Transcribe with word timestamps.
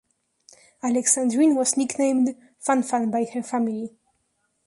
Alexandrine 0.81 1.53
was 1.55 1.77
nicknamed 1.77 2.35
"Fanfan" 2.59 3.11
by 3.11 3.23
her 3.25 3.43
family. 3.43 3.93